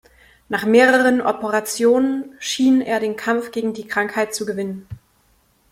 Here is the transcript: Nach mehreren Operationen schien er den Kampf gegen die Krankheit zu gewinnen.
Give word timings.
Nach 0.49 0.65
mehreren 0.65 1.21
Operationen 1.21 2.33
schien 2.39 2.81
er 2.81 2.99
den 2.99 3.15
Kampf 3.15 3.51
gegen 3.51 3.75
die 3.75 3.85
Krankheit 3.85 4.33
zu 4.33 4.47
gewinnen. 4.47 4.87